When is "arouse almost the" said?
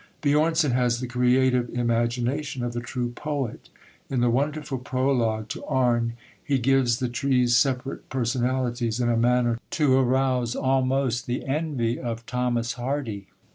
9.99-11.45